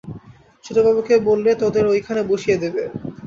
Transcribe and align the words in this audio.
ছোটবাবুকে 0.63 1.15
বললে 1.27 1.51
তোদের 1.61 1.85
ওইখানে 1.87 2.21
বসিয়ে 2.31 2.57
দেবে। 2.63 2.83